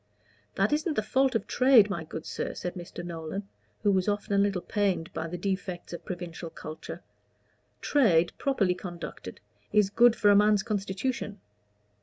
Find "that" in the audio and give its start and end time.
0.55-0.73